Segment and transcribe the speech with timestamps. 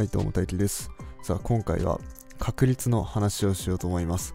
[0.00, 0.90] はい、どうも大輝です。
[1.22, 2.00] さあ、今回は
[2.38, 4.34] 確率の話をしようと思います。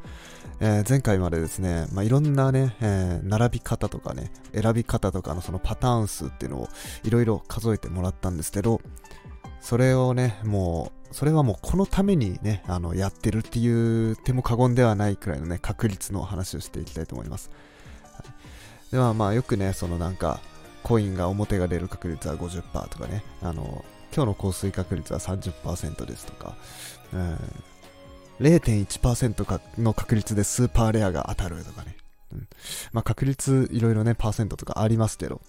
[0.60, 6.68] えー前回までですね、まあ、いろんなね、えー並び方とかね、選び方とかのそのパターン数っていうのを
[7.04, 8.80] いろいろ数えてもらったんですけど、
[9.60, 17.50] それをね、もう、それはもうこのためにね、あの、やってるっていう手も過言ではないくらいのね、確率の話をしていきたいと思います。
[18.04, 18.24] は
[18.90, 20.42] い、では、まあ、よくね、そのなんか、
[20.84, 23.84] コインが表が出る確率は50%とかね、あの、
[24.16, 26.56] 今日の降水確率は30%ですとか、
[27.14, 27.38] うん、
[28.40, 31.98] 0.1%かの確率でスーパーレアが当たるとかね。
[32.32, 32.48] うん、
[32.94, 35.42] まあ確率いろいろね、パーセントとかありますけど、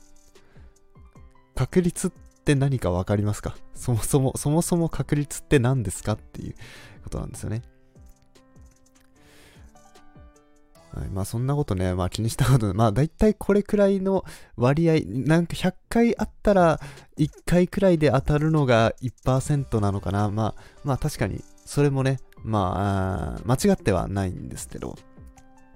[1.54, 2.10] 確率っ
[2.44, 3.56] て何かわかりますか？
[3.74, 6.12] そもそも、そもそも確率って何ですか？
[6.14, 6.54] っていう
[7.04, 7.62] ことなんですよね。
[10.96, 14.24] はい、まあそんなことね、まあ気にしたことまあ大体これくらいの
[14.56, 16.80] 割合、なんか100回あったら
[17.18, 20.30] 1回くらいで当たるのが1%なのかな。
[20.30, 24.96] まあ、まあ確かにそれもね、まあ、間違ってはないんですけど、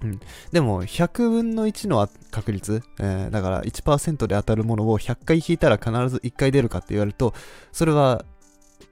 [0.03, 0.20] うん。
[0.53, 7.34] でも、100分の1の確率、えーだから1%で当たるものを100回引いたら必ず1回出るかって言われると、
[7.72, 8.25] それは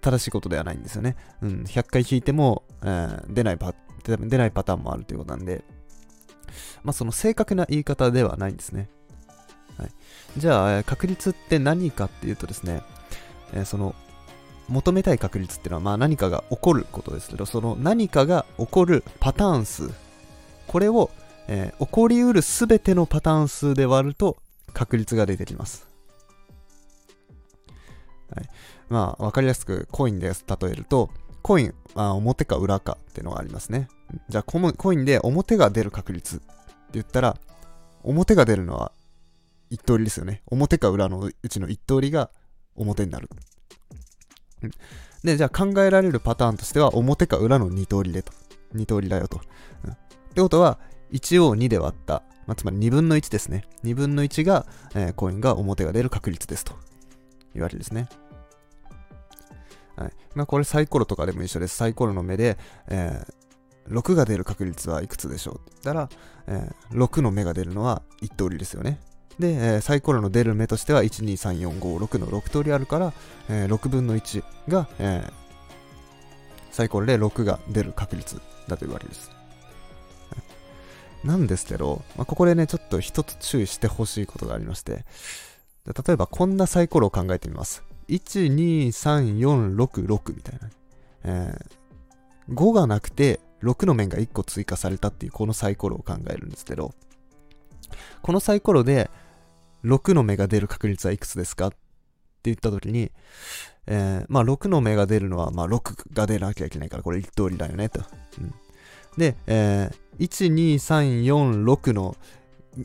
[0.00, 1.17] 正しいことではないんですよね。
[1.41, 1.64] うん。
[1.67, 3.74] 100回引いても、えー出ないパ、
[4.05, 5.64] 出ないパターンもあるということなんで、
[6.82, 8.88] まあ、その正確な言い方ではないんですね。
[9.77, 9.91] はい。
[10.36, 12.82] じゃあ、確率って何かっていうとですね、
[13.52, 13.94] えーその、
[14.68, 19.90] 求めたい確率っていうのは、まあ何かが起こることですけど、その何かが起こるパターン数。
[20.66, 21.10] これを、
[21.46, 24.36] えー起こりうるすべてのパターン数で割ると
[24.74, 25.88] 確率が出てきます。
[28.34, 28.48] はい。
[28.88, 31.10] まあ、わかりやすくコインです例えると、
[31.42, 33.88] コイン、あ表か裏かっていうのがありますね。
[34.28, 36.45] じゃあコム、コインで表が出る確率って
[36.92, 37.37] 言ったら、
[38.03, 38.92] 表が出るのは
[39.70, 40.42] 一通りですよね。
[40.47, 42.31] 表か裏のうちの一通りが
[42.75, 43.29] 表になる。
[45.23, 48.33] で、じゃあ考えられるパターンとしては、表か裏の二通りでと。
[48.73, 49.39] 二通りだよと。
[49.39, 49.41] っ
[50.35, 50.79] てことは、
[51.13, 53.64] 1を2で割った、まあ、つまり2分の1ですね。
[53.85, 56.74] 2分の1が、えーコインが表が出る確率ですと。
[57.55, 58.08] いうわけですね。
[59.97, 60.13] はい。
[60.35, 61.77] まあ、これサイコロとかでも一緒です。
[61.77, 62.57] サイコロの目で、
[62.89, 63.37] えー
[63.90, 66.08] 6が出る確率はいくつでしょうって言ったら、
[66.46, 68.98] えー6の目が出るのは1通りですよね。
[69.38, 73.12] で、えーサイコロの出る目としては、1、2、3、4、5、6の6通りあるから、
[73.48, 75.32] えー6分の1が、えー
[76.72, 79.30] サイコロで6が出る確率だというわけです。
[81.24, 85.05] なんですけど、まあ、ここでね、ちょっと一つ注意してほしいことがありまして、
[85.86, 87.82] 例えばこんなサイコロを考えてみます。
[88.08, 90.70] 1、2、3、4、6、6みたいな。
[91.24, 91.78] えー
[92.50, 96.95] 5がなくて、6の面が1個追加されたっていうこのサイコロを考えるんですけど、
[98.23, 99.11] このサイコロで
[99.85, 101.77] 6の目が出る確率はいくつですかって
[102.45, 103.11] 言ったときに、
[103.86, 108.02] えーまあ6の目が出るのは、まあ6が出なきゃいけないから、これ1通りだよね、と。
[108.41, 108.55] うん
[109.17, 112.17] で、えー1、2、3、4、6の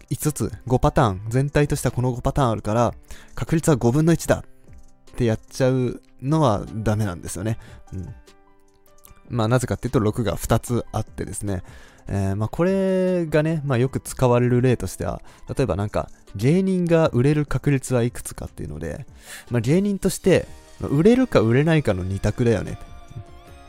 [0.09, 2.93] 5つ、5パターン、全体としてはこの5パターンあるから、
[3.35, 4.43] 確率は5分の1だ
[5.11, 7.57] ってやっちゃうのはダメなんですよね。
[7.91, 8.15] うん。
[9.29, 11.63] まあなぜかっていうと6が2つあってですね、
[12.07, 15.21] えーまあこれがね、まあよく使われる例としては、
[15.55, 19.05] 例えばなんか芸人が売れる確率はいくつかっていうので、
[19.49, 20.47] まあ芸人として、
[20.81, 22.77] 売れるか売れないかの2択だよね。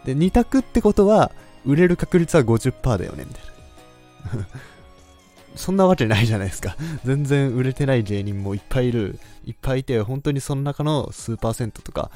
[0.04, 1.32] で、2択ってことは、
[1.64, 4.46] 売れる確率は50%だよね、みたいな。
[5.56, 6.76] そんなわけないじゃないですか。
[7.04, 9.18] 全然売れてない芸人もいっぱいいる。
[9.44, 12.10] いっぱいいて、本当にその中の数パーセントとか、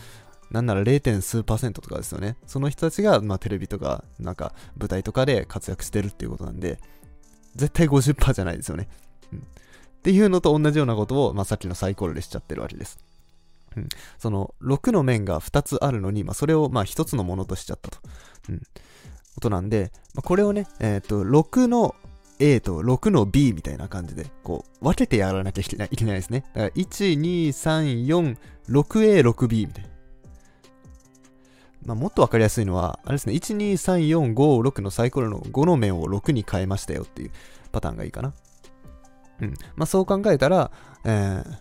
[0.51, 1.21] なんなら 0.
[1.21, 2.37] 数パーセントとかですよね。
[2.47, 6.79] その人たちが、まあ、テレビとか、なんか舞台とかで活躍してるっていうことなんで、
[7.55, 8.89] 絶対50%じゃないですよね。
[9.33, 9.39] うん。
[9.39, 9.43] っ
[10.03, 12.99] ていうのと同じようなことを、まあ、さっきのサイコロでしちゃってるわけです。
[13.77, 13.89] うん。
[14.19, 17.99] その、6の面が2つあるのに、まあ、それを、ま、1つのものとしちゃったと。
[18.49, 18.63] うん。
[19.35, 21.95] ことなんで、まあ、これをね、えっ、と、6の
[22.41, 26.45] A と6の B みたいな感じで、こう、分けてやらなきゃいけないですね。
[26.55, 28.37] だから、1、2、3、4、
[28.69, 29.91] 6A、6B みたいな。
[31.85, 37.31] まあ、もっとわかりやすいのは、あれですね、1、2、3、4、5、6のサイコロの5の面を6に変えましたよっていう
[37.73, 38.33] パターンがいいかな。
[39.41, 39.55] うん。
[39.77, 40.71] まあ、そう考えたら、
[41.05, 41.59] えー、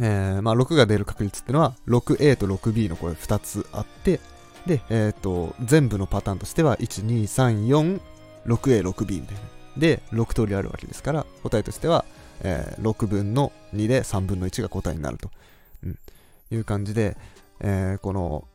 [0.00, 4.20] えー、まあ、6が出る確率っていうのは、6A と 6B のこれ2つあって、
[4.66, 8.00] で、えっ、と、全部のパターンとしては、1、2、3、4、
[8.46, 9.40] 6A、6B みたいな。
[9.76, 12.04] で、6通りあるわけですから、答えとしては、
[12.42, 15.30] えー6分の2で3分の1が答えになると、
[15.84, 15.98] うん、
[16.50, 17.16] いう感じで、
[17.60, 18.48] えーこの、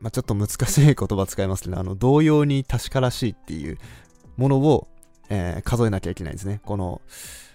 [0.00, 3.78] まあ、ちょっと難しい言葉使いますけど、あの、同様に確からしいっていう
[4.36, 4.88] ものを、
[5.28, 6.60] えー数えなきゃいけないんですね。
[6.64, 7.00] この、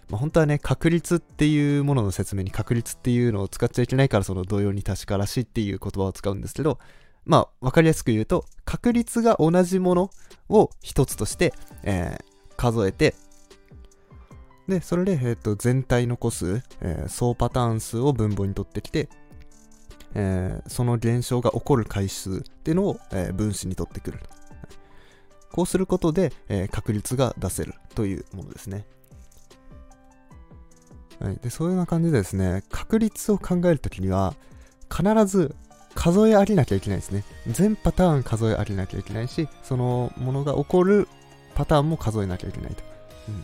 [0.10, 6.78] まあ、本当はね、確率っていうものの説明に確率っていうのを使っちゃいけないからその同様に確からしいっていう言葉を使うんですけど、
[7.26, 10.12] まあ、わかりやすく言うと、確率が同じもの
[10.50, 11.54] を一つとして、
[11.84, 13.16] えー、数えて、
[14.68, 19.10] で、それで、えー、と全体の個数、えー、総パターン数を分母に取ってきて、
[20.16, 24.20] えー、その現象が起こる回数っていうのを、えー、分子に取ってくる。
[25.52, 28.86] こうすることで、えー、確率が出せるというものですね。
[31.20, 34.34] はい、でそういうような感じでですね、確率を考えるときには、
[34.90, 35.56] 必ず
[35.96, 37.24] 数えありなきゃいけないですね。
[37.48, 41.08] 全パターン数えありなきゃいけないし、そのものが起こる
[41.56, 42.84] パターンも数えなきゃいけないと。
[43.30, 43.38] うん、っ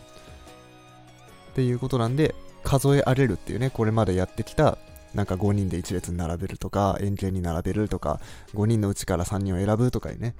[1.54, 2.34] ていうことなんで、
[2.64, 4.78] 数えあれるっていうね、これまでやってきた
[5.14, 8.20] なんか5人で1列に並べるとか、円形に並べるとか、
[8.54, 10.34] 5人のうちから3人を選ぶとかね。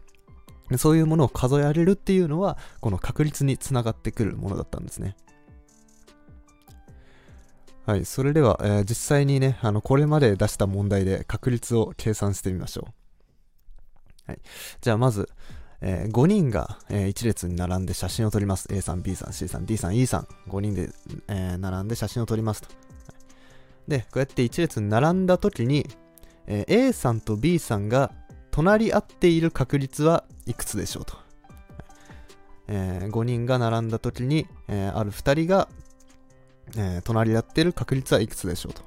[0.79, 5.17] そういうものを数えられるっていうのは、この確率につながってくるものだったんですね。
[7.87, 12.87] はい、それでは、えー、実際にね、あの、これまで出した問題で確率を計算してみましょ
[14.29, 14.31] う。
[14.31, 14.39] はい。
[14.81, 15.29] じゃあまず、
[15.81, 18.69] えー、5人が、えー、1列に並んで写真を撮ります。
[18.71, 20.29] A さん、B さん、C さん、D さん、E さん。
[20.49, 20.91] 5人で、
[21.27, 22.90] えー、並んで写真を撮りますと。
[23.89, 25.87] で、こうやって1列に並んだ時に、
[26.47, 28.13] えー、A さんと B さんが
[28.51, 31.15] 隣り合っている確率はいくつでしょうと。
[32.69, 35.69] えー、5人が並んだ時に、えー、ある2人が、
[36.77, 38.83] えー、隣り合っている確率はいくつでしょうと。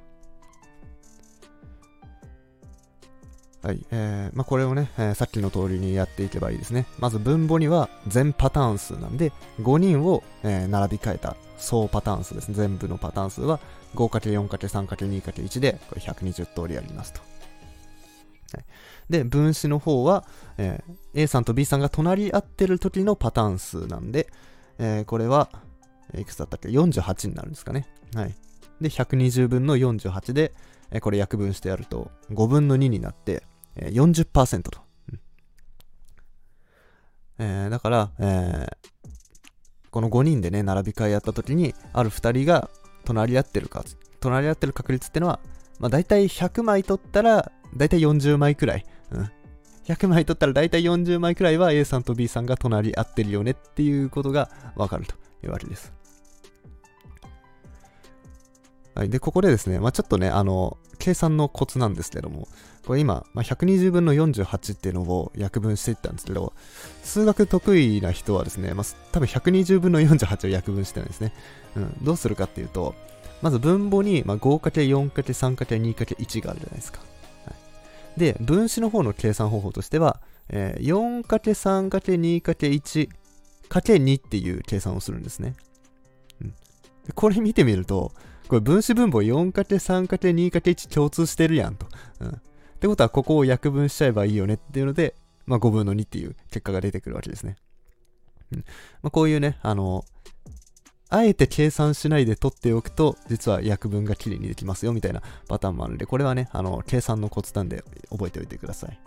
[3.64, 3.86] はい。
[3.92, 6.86] えー、まあ、これをね、えー、さっきの通りにやっていけばいいですね。
[7.00, 9.32] まず分母には全パターン数なんで、
[9.62, 12.56] 5人を、えー、並び替えた総パターン数ですね。
[12.56, 13.62] 全部のパターン数は
[13.96, 17.22] 5×4×3×2×1 で、これ120通りありますと。
[18.52, 18.66] はい、
[19.10, 20.26] で、分子の方は、
[20.58, 24.28] えー、A さんと B さんが隣り合ってる時のパターン数なんで、
[24.78, 25.50] えー、これは、
[26.18, 27.88] いくつだったっけ ?48 になるんですかね。
[28.14, 28.36] はい。
[28.82, 30.54] で、120分の48で、
[31.00, 33.44] これ約分してやると、5分の2になって、
[33.76, 34.82] え、40%と。
[35.12, 35.20] うん
[37.40, 39.10] えー、だから、えー、
[39.90, 42.70] この5人でね、並び替えやった時に、ある2人が
[43.06, 43.84] 隣り合ってるか、
[44.20, 45.40] 隣り合ってる確率ってのは、
[45.80, 48.86] まあ大体100枚取ったら、大体40枚くらい。
[49.12, 49.32] うん。
[49.86, 55.94] 100枚取ったら大体40枚くらいは A さんと B さんが隣り合ってるよねっていうことがわかるというわけです。
[58.96, 59.10] はい。
[59.10, 62.48] で、ここでですね、まあちょっとね、あの、計算のコツなんですけども、
[62.86, 66.52] これ今、まあ、120分の48っていうのを約分していったんですけど、
[67.04, 71.34] 数学得意な人はですね、まあ、多分120分の48を約分してないですね。
[71.78, 72.94] うん、どうするかっていうと、
[73.42, 77.00] まず分母に、まあ、5×4×3×2×1 があるじゃないですか。
[77.46, 77.54] は
[78.18, 80.20] い、で、分子の方の計算方法としては、
[80.50, 85.56] えー、4×3×2×1×2 っていう計算をするんですね。
[86.42, 86.54] うん、
[87.16, 88.12] これ見てみると、
[88.48, 91.88] これ分子分母 4×3×2×1 共通してるやんと。
[92.20, 97.56] うんってことは、ここを約分しちゃえばいいよねっていうので、まあ、5分の2っていう結果が出てくるわけですね。
[98.52, 98.66] うん
[99.02, 100.04] まあ、こういうね、あの、
[101.08, 109.00] あえて計算しないで取っておくと、実は約分がきれいにできますよみたいなパターンもあるんで、これはね、あの、計算のコツなんで覚えておいてください。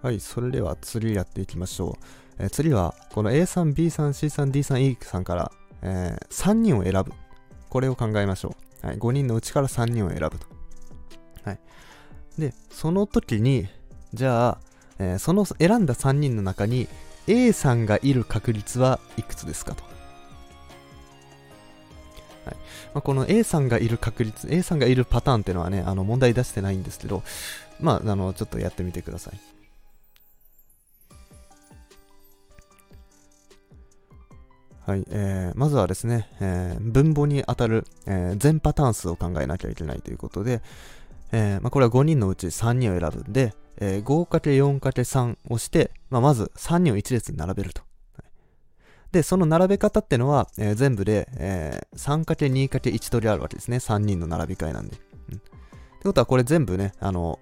[0.00, 1.98] はい、それでは次やっていきましょ
[2.38, 2.44] う。
[2.44, 5.52] え、次は、この A 3 B 3 C 3 D 3 E さんから、
[5.82, 7.12] えー、3人を選ぶ。
[7.68, 8.86] これを考えましょう。
[8.86, 10.46] はい、5人のうちから3人を選ぶと。
[11.44, 11.58] はい。
[12.38, 13.68] で、その時に、
[14.14, 14.58] じゃあ、
[14.98, 16.88] えー、その選んだ3人の中に
[17.26, 19.84] A さんがいる確率はいくつですかと。
[22.46, 22.56] はい
[22.94, 27.22] まあ、この A さんがいる確率、A さんがいるパターンっていうのはね、あの問題出してないんですけど、
[27.80, 29.57] まあ、あの、ちょっとやってみてください。
[34.88, 40.62] はい、えー、まずはですね、えー、分母に当たる、えー、全パターン数を考えなきゃいけないということで、
[41.30, 43.52] えー、まあ、これは5人のうち3人を選ぶんで、
[43.82, 47.82] えー、5×4×3 をして、まあ、まず3人を1列に並べると。
[49.12, 53.76] で、その並べ方ってのは、えー、全部で、えー、3×2×1 通りあるわけですね。
[53.76, 54.96] 3人の並び替えなんで。
[55.30, 55.36] うん。
[55.36, 55.48] って
[56.04, 57.38] ことは、これ全部ね、あの、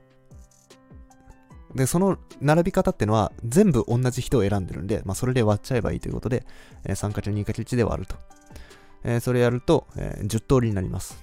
[1.74, 6.46] で、その並び方ってのは全部同じ人を選んでるんで、まあ、それで割っちゃえばいいということで、
[6.84, 8.16] えー、3×2×1 で割ると。
[9.04, 11.18] えー、それやると、えー、10通りになります。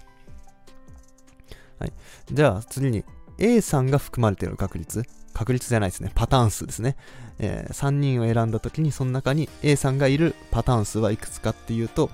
[1.79, 1.93] はい。
[2.31, 3.03] じゃあ次に
[3.39, 5.03] A さんが含まれている確率。
[5.33, 6.11] 確率じゃないですね。
[6.13, 6.95] パターン数ですね。
[7.39, 12.09] えー、3人を選んだ時にその中に A さんがいるパターン数はいくつかっていうと、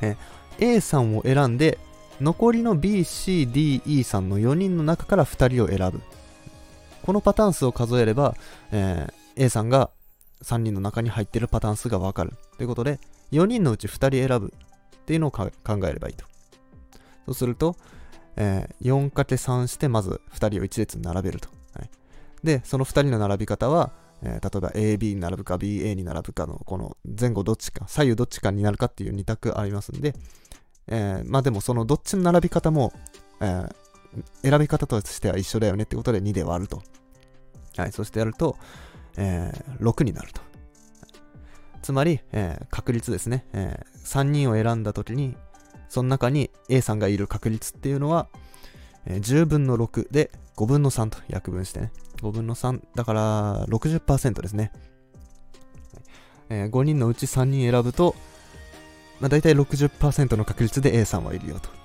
[0.00, 1.78] えー、A さんを選んで
[2.20, 6.00] 残りの B、C、D、E さんの4人の中から2人を選ぶ。
[7.08, 8.36] このパターン数を数えれば、
[8.70, 9.88] えー、A さんが
[10.42, 12.34] 3人の中に入ってるパターン数がわかる。
[12.58, 13.00] ということで、
[13.32, 14.52] 4人のうち2人選ぶ
[14.94, 15.48] っていうのを考
[15.84, 16.26] えればいいと。
[17.24, 17.76] そうすると、
[18.36, 21.48] えー、4×3 してまず2人を1列に並べると。
[21.72, 21.90] はい、
[22.44, 30.14] で、その2人の並び方は、えー、例えば AB に並ぶか BA に並ぶかのこの前後どっちか、左右どっちかになるかっていう2択ありますんで、
[30.88, 32.92] えー、まあでもそのどっちの並び方も、
[33.40, 33.74] えー、
[34.42, 36.82] 選び方としては一緒だよねってことで2で割ると。
[37.76, 38.56] はい、そしてやると、
[39.16, 40.40] えー、6になると。
[41.82, 45.36] つまり、えー、確率ですね、えー、3人を選んだ時に、
[45.88, 48.28] その中に A さんがいる確率っていうのは、
[49.06, 51.92] えー、10分の6で5分の3と約分してね。
[52.20, 54.72] 5分の3、だから60%ですね。
[56.50, 58.14] えー、5人のうち3人選ぶと、
[59.20, 61.77] まあ、大体60%の確率で A さんはいるよと。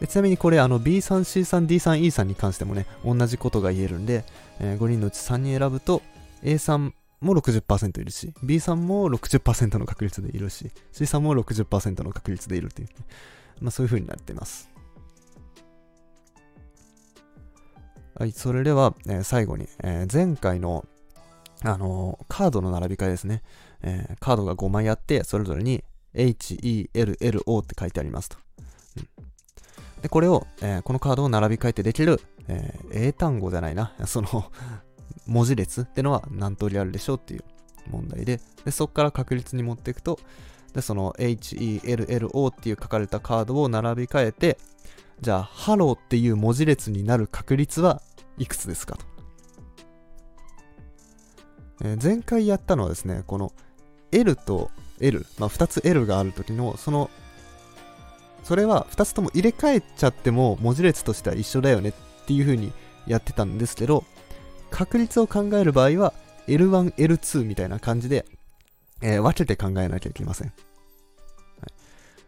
[0.00, 4.24] でちなみにこれあの B さん、C さん、D さん、E さんに関してもね、同じことが言えるんで、
[4.58, 6.02] えー、5人のうち3人選ぶと
[6.42, 12.94] A さんも60%いるし、B さんも60%の確率でいるし、C さんも60%の確率でいるっていう、ね、
[13.60, 14.70] まあそういう風になっています。
[18.14, 20.86] はい、それでは、えー、最後に、えー、前回の、
[21.62, 23.42] あのー、カードの並び替えですね。
[23.82, 28.36] え、カードが5枚あって、それぞれに H, E, L, L, O って書いてありますと。
[30.02, 34.50] で、これを、えー、このカードを並び替えてできる、えー、英単語じゃないな、 その
[35.26, 37.44] 文字列ってのは何通りあるでしょうっていう
[37.90, 40.18] 問題で、でそこから確率に持っていくと、
[40.72, 44.58] で、その H, E, L, L, O っていう書かれたカードを並び替えて、
[45.20, 48.00] じゃあ、ハローっていう文字列になる確率は
[48.38, 49.04] いくつですかと。
[51.82, 53.52] えー、前回やったのはですね、この
[54.12, 57.10] L と L、まあ、2つ L がある時の、その、
[58.42, 61.92] それは2つとも入れ替えちゃっても文字列としては一緒だよねっ
[62.26, 62.72] ていう風に
[63.06, 64.04] やってたんですけど、
[64.70, 66.14] 確率を考える場合は
[66.46, 68.24] L1、L2 みたいな感じで、
[69.02, 70.48] えー、分けて考えなきゃいけません。
[70.48, 70.52] は
[71.66, 71.72] い、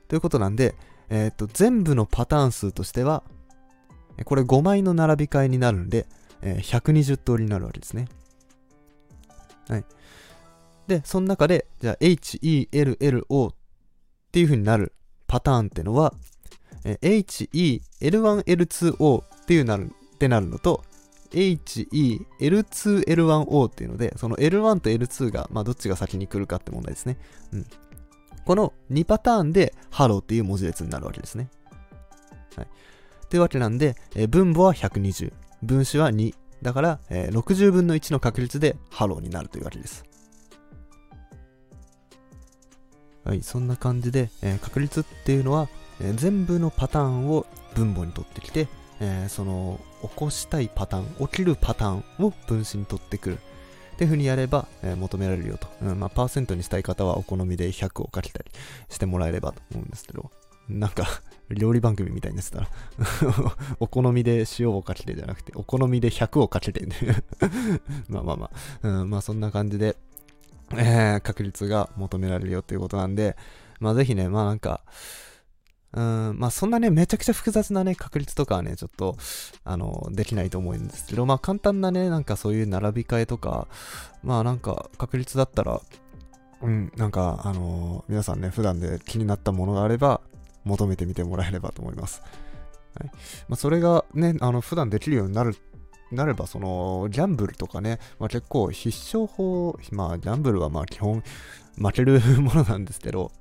[0.09, 0.75] ということなんで、
[1.09, 3.23] えっ、と、全部のパターン数としては、
[4.25, 6.07] これ5枚の並び替えになるんで、
[6.41, 8.09] えー、120通りになるわけですね。
[9.69, 9.85] はい。
[10.87, 13.53] で、その中で、じゃあ H, E, L, L, O っ
[14.33, 14.93] ていう風になる
[15.33, 16.13] パターンってのは、
[17.01, 20.85] H, E, L1, L2, O っていうなる、ってなるのと、
[21.33, 27.17] H, E, L2, L1, O っていうので、その L1 と L2 が、まあ、どっちが先に来るかって問題ですね。
[27.55, 27.67] うん。
[28.45, 31.49] この2パターンで、ハローっていう文字列になるわけですね。
[32.55, 32.69] はい。
[33.31, 36.35] というわけなんで、えー、分母は120、分子は2。
[36.61, 40.05] だから、えー、60分の1の確率でハローになるというわけです。
[43.25, 45.69] はい、そんな感じで、えー、確率っていうのは、
[46.01, 48.69] えー、全部のパターンを分母に取ってきて、
[49.01, 53.39] えー、その起こしたいパターン、起きるパターンを分子に取ってくる。
[53.93, 55.69] っていう風にやれば、えー、求められるよと。
[55.83, 58.51] うん、まあ、パーセントにしたい方はお好みで100をかけたり
[58.89, 60.31] してもらえればと思うんですけど、
[60.69, 61.07] なんか
[61.51, 62.69] 料理番組みたいになってたら
[63.81, 66.87] お好みで塩をかけてじゃなくて、お好みで100をかけて
[68.09, 68.51] まあまあま
[68.83, 69.97] あ、うん、まあそんな感じで、
[70.77, 73.37] えー、確率が求められるよということなんで、
[73.81, 74.83] まあぜひね、まあなんか、
[75.95, 79.17] うん、まあそんなね、めちゃくちゃ複雑なね、確率とかはね、ちょっと、
[79.65, 83.69] あの、できないと思うんですけど、まあ簡単なね、なんかそういう並び替えとか、
[84.23, 85.81] まあなんか確率だったら、
[86.63, 90.21] うん、なんか、あのー、皆さんね、普段で気になったものがあれば、
[90.65, 92.23] 求めてみてもらえればと思います。
[92.95, 93.11] はい。
[93.49, 95.57] まあそれがね、あの、普段できるようになる
[96.15, 101.23] なれば、その、ギャンブルとかね、まあ、結構必勝法、まあ、ギャンブルはまあ基本
[101.77, 103.33] 負けるものなんですけど、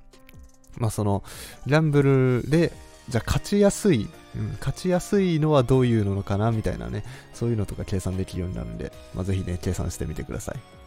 [0.76, 1.22] まあその、
[1.66, 2.72] ギャンブルで、
[3.08, 10.82] じゃあ勝ちやすい、うん、勝ちやすいのはどういうのかなみたいなね、そういうのとか計算できるようになるんで、まあ、ぜひね、計算してみてください。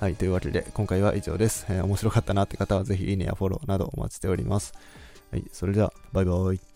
[0.00, 1.66] はい、というわけで、今回は以上です。
[1.68, 4.74] えー、面白かったなって方は、ぜひいいねやフォローなどお待ちしております。
[5.30, 6.73] はい、それでは、バイバイ。